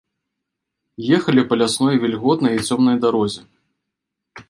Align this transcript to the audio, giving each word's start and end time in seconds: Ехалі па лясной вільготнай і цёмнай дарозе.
Ехалі 1.17 1.43
па 1.53 1.59
лясной 1.63 1.95
вільготнай 2.07 2.53
і 2.61 2.67
цёмнай 2.71 2.97
дарозе. 3.05 3.41